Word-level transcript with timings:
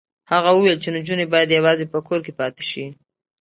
هغه 0.31 0.49
وویل 0.53 0.77
چې 0.83 0.89
نجونې 0.95 1.25
باید 1.33 1.49
یوازې 1.57 1.85
په 1.93 1.99
کور 2.07 2.19
کې 2.25 2.33
پاتې 2.39 2.63
شي. 2.69 2.85